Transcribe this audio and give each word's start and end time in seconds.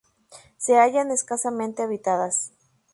Se 0.57 0.75
hallan 0.79 1.11
escasamente 1.11 1.83
habitadas. 1.83 2.53